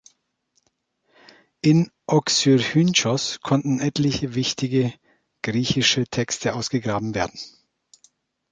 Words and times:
In 1.61 1.91
Oxyrhynchos 2.07 3.39
konnten 3.41 3.79
etliche 3.79 4.33
wichtige 4.33 4.91
griechische 5.43 6.05
Texte 6.07 6.55
ausgegraben 6.55 7.13
werden. 7.13 7.39